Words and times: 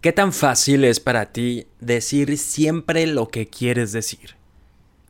¿Qué 0.00 0.12
tan 0.12 0.32
fácil 0.32 0.84
es 0.84 0.98
para 0.98 1.26
ti 1.26 1.66
decir 1.78 2.38
siempre 2.38 3.06
lo 3.06 3.28
que 3.28 3.48
quieres 3.48 3.92
decir? 3.92 4.36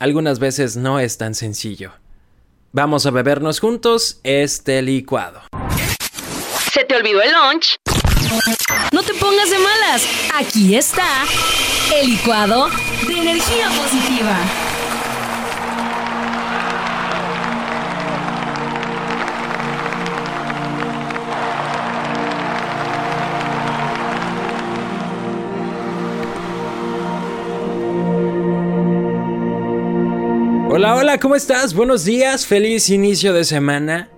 Algunas 0.01 0.41
veces 0.41 0.77
no 0.77 0.99
es 0.99 1.17
tan 1.17 1.37
sencillo. 1.37 1.93
Vamos 2.73 3.07
a 3.07 3.13
bebernos 3.13 3.61
juntos 3.61 4.19
este 4.25 4.83
licuado. 4.83 5.43
¿Se 6.73 6.83
te 6.83 6.97
olvidó 6.97 7.23
el 7.23 7.31
lunch? 7.31 7.77
No 8.91 9.05
te 9.05 9.15
pongas 9.15 9.51
de 9.51 9.59
malas. 9.61 10.09
Aquí 10.35 10.75
está 10.75 11.23
el 11.95 12.11
licuado 12.11 12.69
de 13.07 13.13
energía 13.13 13.69
positiva. 13.69 14.39
Hola, 30.73 30.95
hola, 30.95 31.19
¿cómo 31.19 31.35
estás? 31.35 31.75
Buenos 31.75 32.05
días, 32.05 32.47
feliz 32.47 32.91
inicio 32.91 33.33
de 33.33 33.43
semana 33.43 34.09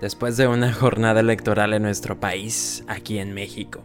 después 0.00 0.38
de 0.38 0.46
una 0.46 0.72
jornada 0.72 1.20
electoral 1.20 1.74
en 1.74 1.82
nuestro 1.82 2.18
país, 2.18 2.82
aquí 2.88 3.18
en 3.18 3.34
México. 3.34 3.82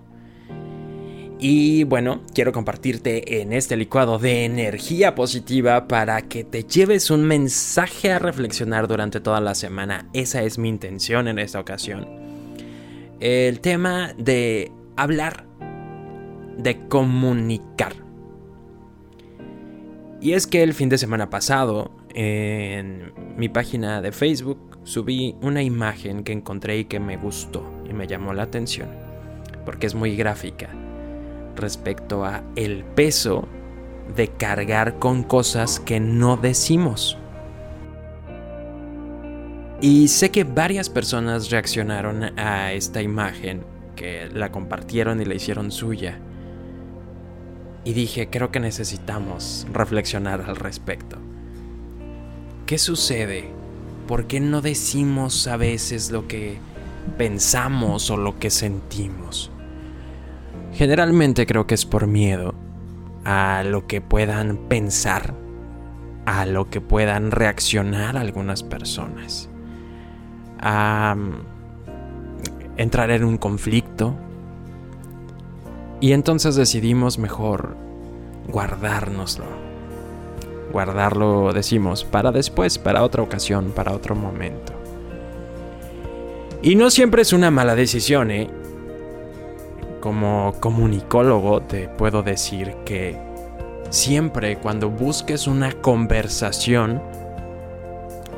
Y 1.37 1.83
bueno, 1.83 2.21
quiero 2.33 2.53
compartirte 2.53 3.41
en 3.41 3.51
este 3.51 3.75
licuado 3.75 4.19
de 4.19 4.45
energía 4.45 5.15
positiva 5.15 5.89
para 5.89 6.21
que 6.21 6.45
te 6.45 6.63
lleves 6.63 7.11
un 7.11 7.25
mensaje 7.25 8.13
a 8.13 8.19
reflexionar 8.19 8.87
durante 8.87 9.19
toda 9.19 9.41
la 9.41 9.53
semana. 9.53 10.07
Esa 10.13 10.43
es 10.43 10.57
mi 10.57 10.69
intención 10.69 11.27
en 11.27 11.39
esta 11.39 11.59
ocasión. 11.59 12.07
El 13.19 13.59
tema 13.59 14.13
de 14.17 14.71
hablar, 14.95 15.45
de 16.57 16.87
comunicar. 16.87 17.93
Y 20.21 20.31
es 20.31 20.47
que 20.47 20.63
el 20.63 20.73
fin 20.73 20.87
de 20.87 20.97
semana 20.97 21.29
pasado 21.29 21.91
en 22.13 23.13
mi 23.37 23.49
página 23.49 24.01
de 24.01 24.11
Facebook 24.11 24.79
subí 24.83 25.35
una 25.41 25.63
imagen 25.63 26.23
que 26.23 26.31
encontré 26.31 26.77
y 26.79 26.85
que 26.85 26.99
me 26.99 27.17
gustó 27.17 27.65
y 27.89 27.93
me 27.93 28.07
llamó 28.07 28.33
la 28.33 28.43
atención 28.43 29.03
porque 29.65 29.87
es 29.87 29.95
muy 29.95 30.15
gráfica 30.15 30.69
respecto 31.55 32.25
a 32.25 32.43
el 32.55 32.83
peso 32.83 33.47
de 34.15 34.27
cargar 34.27 34.99
con 34.99 35.23
cosas 35.23 35.79
que 35.79 35.99
no 35.99 36.37
decimos. 36.37 37.17
Y 39.81 40.07
sé 40.07 40.31
que 40.31 40.43
varias 40.43 40.89
personas 40.89 41.49
reaccionaron 41.49 42.37
a 42.39 42.71
esta 42.71 43.01
imagen, 43.01 43.63
que 43.95 44.29
la 44.33 44.51
compartieron 44.51 45.21
y 45.21 45.25
la 45.25 45.35
hicieron 45.35 45.71
suya. 45.71 46.19
Y 47.83 47.93
dije, 47.93 48.29
creo 48.29 48.49
que 48.49 48.61
necesitamos 48.61 49.67
reflexionar 49.71 50.41
al 50.41 50.55
respecto. 50.55 51.17
¿Qué 52.73 52.79
sucede? 52.79 53.51
¿Por 54.07 54.25
qué 54.25 54.39
no 54.39 54.59
decimos 54.61 55.45
a 55.45 55.57
veces 55.57 56.09
lo 56.09 56.27
que 56.27 56.57
pensamos 57.19 58.09
o 58.09 58.17
lo 58.17 58.39
que 58.39 58.49
sentimos? 58.49 59.51
Generalmente 60.71 61.45
creo 61.45 61.67
que 61.67 61.75
es 61.75 61.85
por 61.85 62.07
miedo 62.07 62.55
a 63.25 63.61
lo 63.63 63.85
que 63.85 64.01
puedan 64.01 64.57
pensar, 64.69 65.35
a 66.25 66.47
lo 66.47 66.71
que 66.71 66.81
puedan 66.81 67.29
reaccionar 67.29 68.17
algunas 68.17 68.63
personas, 68.63 69.49
a 70.59 71.15
entrar 72.77 73.11
en 73.11 73.23
un 73.23 73.37
conflicto. 73.37 74.15
Y 76.01 76.13
entonces 76.13 76.55
decidimos 76.55 77.19
mejor 77.19 77.77
guardárnoslo 78.47 79.62
guardarlo, 80.73 81.53
decimos, 81.53 82.03
para 82.03 82.31
después, 82.33 82.77
para 82.77 83.03
otra 83.03 83.23
ocasión, 83.23 83.71
para 83.71 83.93
otro 83.93 84.15
momento. 84.15 84.73
Y 86.61 86.75
no 86.75 86.89
siempre 86.89 87.21
es 87.21 87.31
una 87.31 87.51
mala 87.51 87.75
decisión, 87.75 88.31
¿eh? 88.31 88.49
Como 90.01 90.55
comunicólogo 90.59 91.61
te 91.61 91.87
puedo 91.87 92.23
decir 92.23 92.75
que 92.83 93.17
siempre 93.89 94.57
cuando 94.57 94.89
busques 94.89 95.47
una 95.47 95.71
conversación, 95.71 97.01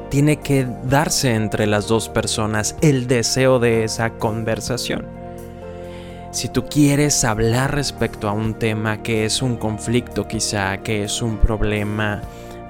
tiene 0.09 0.38
que 0.38 0.68
darse 0.84 1.34
entre 1.34 1.66
las 1.66 1.88
dos 1.88 2.09
personas 2.09 2.75
el 2.81 3.07
deseo 3.07 3.59
de 3.59 3.84
esa 3.84 4.12
conversación. 4.12 5.25
Si 6.35 6.50
tú 6.50 6.66
quieres 6.66 7.23
hablar 7.23 7.73
respecto 7.73 8.28
a 8.28 8.34
un 8.34 8.56
tema 8.56 9.01
que 9.01 9.23
es 9.23 9.41
un 9.41 9.56
conflicto 9.56 10.28
quizá, 10.28 10.79
que 10.79 11.06
es 11.06 11.22
un 11.22 11.38
problema 11.38 12.23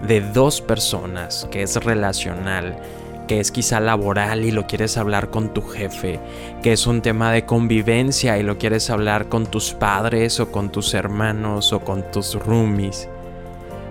de 0.08 0.22
dos 0.22 0.62
personas, 0.62 1.48
que 1.50 1.64
es 1.64 1.76
relacional, 1.84 2.78
que 3.28 3.40
es 3.40 3.50
quizá 3.50 3.80
laboral 3.80 4.46
y 4.46 4.52
lo 4.52 4.68
quieres 4.68 4.98
hablar 4.98 5.32
con 5.32 5.52
tu 5.52 5.64
jefe, 5.64 6.20
que 6.62 6.74
es 6.74 6.86
un 6.86 7.02
tema 7.02 7.32
de 7.32 7.48
convivencia 7.48 8.38
y 8.38 8.44
lo 8.44 8.60
quieres 8.60 8.92
hablar 8.92 9.30
con 9.30 9.48
tus 9.48 9.74
padres 9.74 10.40
o 10.40 10.52
con 10.52 10.72
tus 10.72 10.94
hermanos 10.94 11.74
o 11.74 11.80
con 11.80 12.12
tus 12.12 12.36
roomies, 12.36 13.10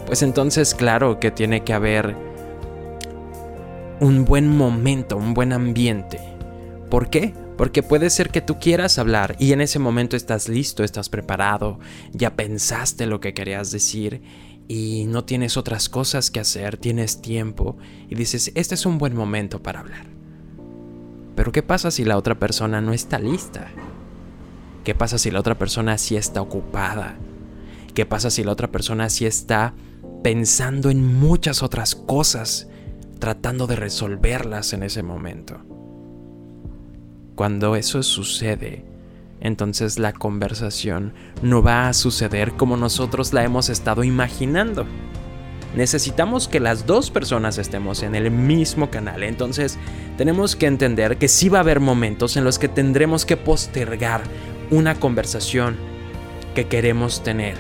pues 0.07 0.23
entonces 0.23 0.73
claro 0.73 1.19
que 1.19 1.33
tiene 1.33 1.65
que 1.65 1.73
haber 1.73 2.15
un 3.99 4.25
buen 4.25 4.57
momento, 4.57 5.17
un 5.17 5.35
buen 5.35 5.53
ambiente. 5.53 6.21
¿Por 6.89 7.11
qué? 7.11 7.35
Porque 7.57 7.83
puede 7.83 8.11
ser 8.11 8.31
que 8.31 8.41
tú 8.41 8.59
quieras 8.59 8.99
hablar 8.99 9.37
y 9.39 9.53
en 9.53 9.61
ese 9.61 9.79
momento 9.79 10.17
estás 10.17 10.49
listo, 10.49 10.83
estás 10.83 11.09
preparado, 11.09 11.79
ya 12.13 12.35
pensaste 12.35 13.07
lo 13.07 13.21
que 13.21 13.35
querías 13.35 13.71
decir 13.71 14.23
y 14.67 15.05
no 15.07 15.25
tienes 15.25 15.57
otras 15.57 15.89
cosas 15.89 16.31
que 16.31 16.41
hacer, 16.41 16.79
tienes 16.79 17.21
tiempo 17.21 17.77
y 18.09 18.15
dices, 18.17 18.51
este 18.55 18.75
es 18.75 18.87
un 18.87 18.99
buen 18.99 19.15
momento 19.15 19.63
para 19.63 19.81
hablar. 19.81 20.07
Pero 21.37 21.53
¿qué 21.53 21.63
pasa 21.63 21.91
si 21.91 22.05
la 22.05 22.17
otra 22.17 22.39
persona 22.39 22.81
no 22.81 22.93
está 22.93 23.19
lista? 23.19 23.69
¿Qué 24.83 24.95
pasa 24.95 25.19
si 25.19 25.31
la 25.31 25.41
otra 25.41 25.57
persona 25.57 25.97
sí 25.99 26.17
está 26.17 26.41
ocupada? 26.41 27.17
¿Qué 27.95 28.07
pasa 28.07 28.31
si 28.31 28.43
la 28.43 28.53
otra 28.53 28.71
persona 28.71 29.09
sí 29.11 29.27
está 29.27 29.75
pensando 30.23 30.91
en 30.91 31.05
muchas 31.15 31.63
otras 31.63 31.95
cosas, 31.95 32.69
tratando 33.19 33.67
de 33.67 33.77
resolverlas 33.77 34.73
en 34.73 34.83
ese 34.83 35.03
momento? 35.03 35.61
Cuando 37.35 37.75
eso 37.75 38.05
sucede, 38.05 38.85
entonces 39.41 39.99
la 39.99 40.13
conversación 40.13 41.13
no 41.43 41.63
va 41.63 41.89
a 41.89 41.93
suceder 41.93 42.53
como 42.53 42.77
nosotros 42.77 43.33
la 43.33 43.43
hemos 43.43 43.71
estado 43.71 44.05
imaginando. 44.05 44.87
Necesitamos 45.75 46.47
que 46.47 46.61
las 46.61 46.87
dos 46.87 47.11
personas 47.11 47.59
estemos 47.59 48.05
en 48.05 48.15
el 48.15 48.31
mismo 48.31 48.89
canal, 48.89 49.25
entonces 49.25 49.79
tenemos 50.17 50.55
que 50.55 50.67
entender 50.67 51.19
que 51.19 51.27
sí 51.27 51.49
va 51.49 51.59
a 51.59 51.63
haber 51.63 51.81
momentos 51.81 52.37
en 52.37 52.45
los 52.45 52.61
que 52.61 52.69
tendremos 52.69 53.27
que 53.27 53.37
postergar 53.37 54.23
una 54.71 54.95
conversación 55.01 55.77
que 56.55 56.69
queremos 56.69 57.25
tener. 57.25 57.57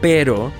Pero 0.00 0.50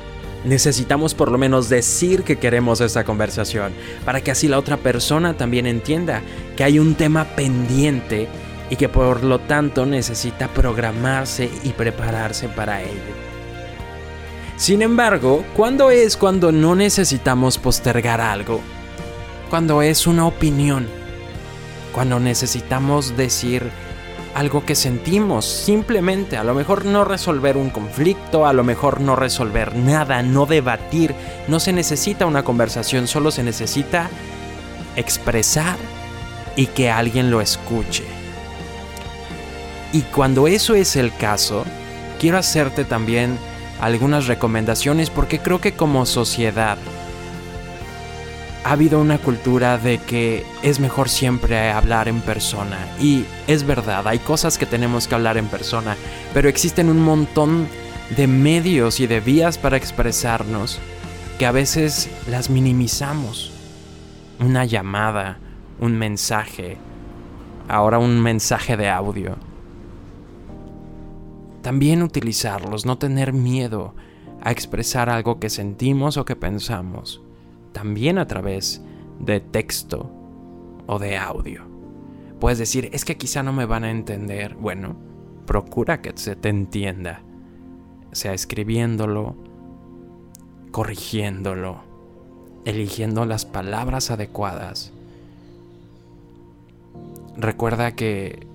necesitamos 0.45 1.15
por 1.15 1.31
lo 1.31 1.39
menos 1.39 1.69
decir 1.69 2.23
que 2.23 2.37
queremos 2.37 2.81
esa 2.81 3.05
conversación, 3.05 3.73
para 4.05 4.21
que 4.21 4.31
así 4.31 4.49
la 4.49 4.59
otra 4.59 4.77
persona 4.77 5.37
también 5.37 5.67
entienda 5.67 6.23
que 6.57 6.65
hay 6.65 6.79
un 6.79 6.95
tema 6.95 7.25
pendiente 7.37 8.29
y 8.71 8.77
que 8.77 8.89
por 8.89 9.23
lo 9.23 9.39
tanto 9.41 9.87
necesita 9.87 10.49
programarse 10.49 11.51
y 11.65 11.71
prepararse 11.71 12.49
para 12.49 12.83
ello. 12.83 13.27
Sin 14.57 14.83
embargo, 14.83 15.45
¿cuándo 15.55 15.91
es 15.91 16.17
cuando 16.17 16.51
no 16.51 16.75
necesitamos 16.75 17.59
postergar 17.59 18.21
algo? 18.21 18.61
Cuando 19.51 19.83
es 19.83 20.07
una 20.07 20.27
opinión, 20.27 20.87
cuando 21.93 22.19
necesitamos 22.19 23.17
decir 23.17 23.71
algo 24.37 24.67
que 24.67 24.75
sentimos, 24.75 25.47
simplemente, 25.47 26.37
a 26.37 26.45
lo 26.45 26.53
mejor 26.53 26.85
no 26.85 27.07
resolver 27.07 27.57
un 27.57 27.71
conflicto, 27.71 28.47
a 28.47 28.53
lo 28.53 28.65
mejor 28.65 29.01
no 29.01 29.17
resolver 29.17 29.75
nada, 29.75 30.23
no 30.23 30.45
debatir, 30.45 31.15
no 31.49 31.59
se 31.59 31.73
necesita 31.73 32.27
una 32.27 32.43
conversación, 32.43 33.09
solo 33.09 33.31
se 33.31 33.43
necesita 33.43 34.11
expresar 34.95 35.79
y 36.55 36.67
que 36.67 36.91
alguien 36.91 37.31
lo 37.31 37.41
escuche. 37.41 38.05
Y 39.95 40.03
cuando 40.03 40.49
eso 40.49 40.75
es 40.75 40.97
el 40.97 41.17
caso, 41.17 41.65
quiero 42.21 42.37
hacerte 42.37 42.85
también 42.85 43.39
algunas 43.81 44.27
recomendaciones 44.27 45.09
porque 45.09 45.39
creo 45.39 45.63
que 45.63 45.73
como 45.73 46.05
sociedad 46.05 46.77
ha 48.67 48.73
habido 48.73 49.01
una 49.01 49.19
cultura 49.19 49.79
de 49.79 49.99
que 49.99 50.45
es 50.65 50.81
mejor 50.81 51.09
siempre 51.09 51.71
hablar 51.71 52.09
en 52.09 52.21
persona. 52.21 52.77
Y 53.01 53.25
es 53.47 53.63
verdad, 53.63 54.09
hay 54.09 54.19
cosas 54.19 54.59
que 54.59 54.67
tenemos 54.67 55.07
que 55.07 55.15
hablar 55.15 55.37
en 55.37 55.47
persona, 55.47 55.97
pero 56.35 56.49
existen 56.49 56.89
un 56.89 57.01
montón 57.01 57.69
de 58.17 58.27
medios 58.27 58.99
y 58.99 59.07
de 59.07 59.21
vías 59.21 59.57
para 59.57 59.77
expresarnos 59.77 60.81
que 61.39 61.47
a 61.47 61.53
veces 61.53 62.11
las 62.29 62.51
minimizamos. 62.51 63.53
Una 64.41 64.65
llamada, 64.65 65.39
un 65.79 65.97
mensaje, 65.97 66.77
ahora 67.69 68.01
un 68.01 68.21
mensaje 68.21 68.77
de 68.77 68.89
audio. 68.89 69.37
también 71.63 72.03
utilizarlos, 72.03 72.85
no 72.85 72.99
tener 72.99 73.33
miedo 73.33 73.95
a 74.41 74.51
expresar 74.51 75.09
algo 75.09 75.39
que 75.39 75.51
sentimos 75.51 76.17
o 76.17 76.25
que 76.25 76.37
pensamos, 76.37 77.26
también 77.77 78.17
a 78.17 78.27
través 78.27 78.81
de 79.21 79.39
texto 79.39 80.11
o 80.87 80.99
de 80.99 81.19
audio. 81.19 81.61
Puedes 82.41 82.57
decir, 82.57 82.89
es 82.95 83.05
que 83.05 83.19
quizá 83.19 83.43
no 83.43 83.53
me 83.53 83.67
van 83.67 83.85
a 83.85 83.91
entender. 83.91 84.55
Bueno, 84.55 84.97
procura 85.45 86.01
que 86.01 86.13
se 86.15 86.37
te 86.37 86.49
entienda, 86.49 87.21
sea 88.13 88.33
escribiéndolo, 88.33 89.37
corrigiéndolo, 90.71 91.83
eligiendo 92.65 93.27
las 93.27 93.45
palabras 93.45 94.11
adecuadas. 94.11 94.95
Recuerda 97.37 97.95
que 97.95 98.47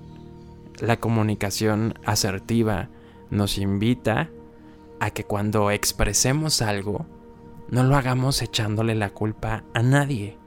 la 0.80 1.00
comunicación 1.00 1.94
asertiva 2.08 2.90
nos 3.30 3.60
invita 3.60 4.32
a 5.00 5.12
que 5.12 5.26
cuando 5.26 5.70
expresemos 5.70 6.64
algo, 6.64 7.06
no 7.72 7.84
lo 7.84 7.96
hagamos 7.96 8.42
echándole 8.42 8.96
la 8.96 9.12
culpa 9.12 9.64
a 9.74 9.82
nadie, 9.82 10.38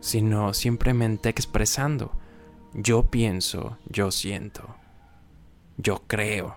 sino 0.00 0.52
simplemente 0.52 1.28
expresando. 1.28 2.10
Yo 2.74 3.04
pienso, 3.04 3.78
yo 3.88 4.10
siento, 4.10 4.74
yo 5.76 6.02
creo. 6.08 6.56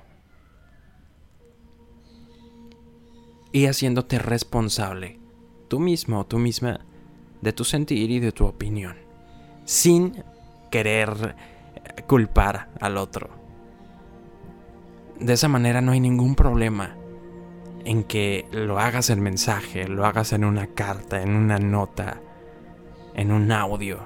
Y 3.52 3.68
haciéndote 3.68 4.18
responsable, 4.18 5.20
tú 5.68 5.80
mismo 5.80 6.22
o 6.22 6.26
tú 6.26 6.40
misma, 6.40 6.80
de 7.42 7.54
tu 7.54 7.64
sentir 7.64 8.10
y 8.10 8.20
de 8.20 8.32
tu 8.32 8.46
opinión, 8.46 8.96
sin 9.66 10.24
querer 10.72 11.36
culpar 12.08 12.70
al 12.82 12.98
otro. 12.98 13.30
De 15.20 15.34
esa 15.34 15.48
manera 15.48 15.82
no 15.82 15.92
hay 15.92 16.00
ningún 16.00 16.34
problema 16.34 16.98
en 17.86 18.04
que 18.04 18.46
lo 18.52 18.80
hagas 18.80 19.10
en 19.10 19.22
mensaje, 19.22 19.88
lo 19.88 20.06
hagas 20.06 20.34
en 20.34 20.46
una 20.46 20.68
carta, 20.68 21.22
en 21.22 21.36
una 21.36 21.60
nota, 21.60 22.22
en 23.14 23.32
un 23.32 23.52
audio. 23.52 24.00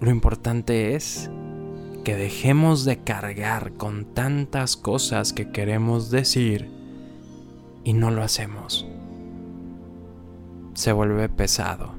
Lo 0.00 0.10
importante 0.10 0.94
es 0.94 1.30
que 2.04 2.16
dejemos 2.16 2.84
de 2.84 2.98
cargar 2.98 3.72
con 3.72 4.04
tantas 4.04 4.76
cosas 4.76 5.32
que 5.32 5.50
queremos 5.50 6.10
decir 6.10 6.68
y 7.84 7.92
no 7.92 8.10
lo 8.10 8.22
hacemos. 8.22 8.86
Se 10.74 10.92
vuelve 10.92 11.28
pesado. 11.28 11.94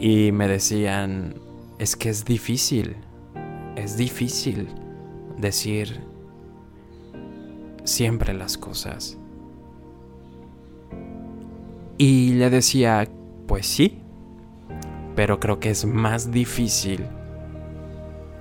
Y 0.00 0.32
me 0.32 0.48
decían, 0.48 1.34
es 1.78 1.96
que 1.96 2.08
es 2.08 2.24
difícil, 2.24 2.96
es 3.76 3.96
difícil 3.96 4.68
decir 5.38 6.11
siempre 7.84 8.34
las 8.34 8.58
cosas. 8.58 9.18
Y 11.98 12.34
le 12.34 12.50
decía, 12.50 13.08
pues 13.46 13.66
sí, 13.66 14.00
pero 15.14 15.40
creo 15.40 15.60
que 15.60 15.70
es 15.70 15.84
más 15.84 16.30
difícil 16.30 17.06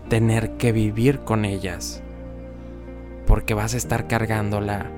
tener 0.10 0.58
que 0.58 0.72
vivir 0.72 1.20
con 1.20 1.46
ellas, 1.46 2.02
porque 3.28 3.54
vas 3.54 3.74
a 3.74 3.78
estar 3.78 4.08
cargándola 4.08 4.90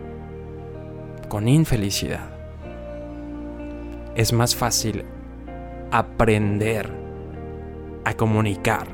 con 1.30 1.48
infelicidad. 1.48 2.30
Es 4.16 4.34
más 4.34 4.56
fácil 4.56 5.06
aprender 5.92 6.92
a 8.06 8.14
comunicar 8.16 8.88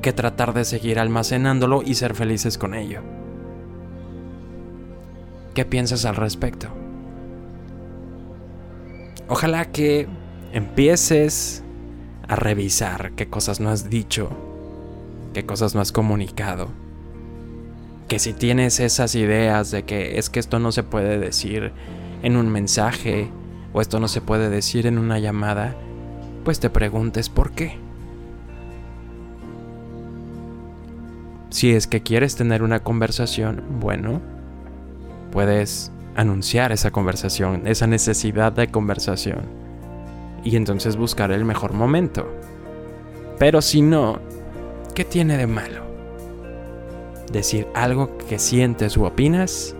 que 0.00 0.12
tratar 0.12 0.52
de 0.52 0.64
seguir 0.64 0.98
almacenándolo 0.98 1.82
y 1.82 1.94
ser 1.94 2.14
felices 2.14 2.58
con 2.58 2.74
ello. 2.74 3.21
¿Qué 5.54 5.66
piensas 5.66 6.06
al 6.06 6.16
respecto? 6.16 6.68
Ojalá 9.28 9.66
que 9.66 10.08
empieces 10.52 11.62
a 12.26 12.36
revisar 12.36 13.12
qué 13.12 13.28
cosas 13.28 13.60
no 13.60 13.68
has 13.68 13.90
dicho, 13.90 14.30
qué 15.34 15.44
cosas 15.44 15.74
no 15.74 15.82
has 15.82 15.92
comunicado. 15.92 16.68
Que 18.08 18.18
si 18.18 18.32
tienes 18.32 18.80
esas 18.80 19.14
ideas 19.14 19.70
de 19.70 19.84
que 19.84 20.18
es 20.18 20.30
que 20.30 20.40
esto 20.40 20.58
no 20.58 20.72
se 20.72 20.82
puede 20.82 21.18
decir 21.18 21.72
en 22.22 22.36
un 22.36 22.48
mensaje 22.48 23.28
o 23.74 23.80
esto 23.80 24.00
no 24.00 24.08
se 24.08 24.20
puede 24.22 24.48
decir 24.48 24.86
en 24.86 24.98
una 24.98 25.18
llamada, 25.18 25.76
pues 26.44 26.60
te 26.60 26.70
preguntes 26.70 27.28
por 27.28 27.52
qué. 27.52 27.78
Si 31.50 31.72
es 31.72 31.86
que 31.86 32.02
quieres 32.02 32.36
tener 32.36 32.62
una 32.62 32.82
conversación, 32.82 33.62
bueno, 33.80 34.20
puedes 35.32 35.90
anunciar 36.14 36.70
esa 36.70 36.92
conversación, 36.92 37.66
esa 37.66 37.88
necesidad 37.88 38.52
de 38.52 38.68
conversación. 38.68 39.46
Y 40.44 40.56
entonces 40.56 40.96
buscar 40.96 41.32
el 41.32 41.44
mejor 41.44 41.72
momento. 41.72 42.30
Pero 43.38 43.62
si 43.62 43.82
no, 43.82 44.20
¿qué 44.94 45.04
tiene 45.04 45.36
de 45.36 45.46
malo? 45.46 45.82
Decir 47.32 47.66
algo 47.74 48.16
que 48.28 48.38
sientes 48.38 48.96
u 48.96 49.04
opinas 49.04 49.74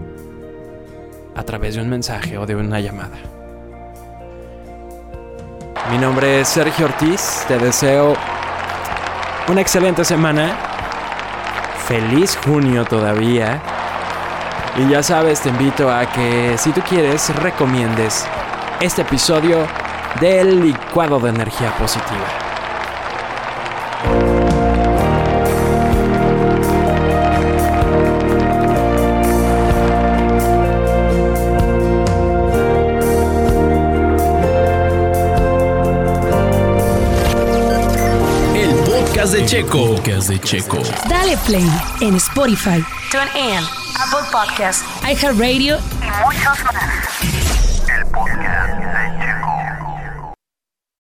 a 1.37 1.43
través 1.45 1.77
de 1.77 1.83
un 1.83 1.91
mensaje 1.91 2.39
o 2.39 2.47
de 2.47 2.57
una 2.57 2.81
llamada. 2.81 3.19
Mi 5.91 5.99
nombre 5.99 6.41
es 6.41 6.49
Sergio 6.49 6.87
Ortiz, 6.87 7.45
te 7.47 7.59
deseo 7.59 8.15
una 9.49 9.61
excelente 9.61 10.05
semana, 10.05 10.57
feliz 11.87 12.39
junio 12.43 12.85
todavía 12.85 13.61
y 14.77 14.89
ya 14.89 15.03
sabes, 15.03 15.41
te 15.41 15.51
invito 15.51 15.91
a 15.91 16.07
que 16.07 16.57
si 16.57 16.73
tú 16.73 16.81
quieres 16.89 17.35
recomiendes 17.37 18.27
este 18.81 19.03
episodio 19.03 19.67
del 20.21 20.63
licuado 20.63 21.21
de 21.21 21.31
energía 21.31 21.75
positiva. 21.77 22.43
El 38.55 38.71
podcast 38.85 39.35
de 39.35 39.47
Checo. 39.47 39.97
Podcast 39.97 40.29
de 40.29 40.39
Checo. 40.41 40.79
Dale 41.09 41.37
play 41.47 41.69
en 42.01 42.17
Spotify, 42.17 42.83
TuneIn, 43.11 43.65
Apple 43.99 44.29
Podcasts 44.31 44.85
iHeartRadio 45.03 45.79
y 46.01 46.25
muchos 46.25 46.65
más. 46.65 47.12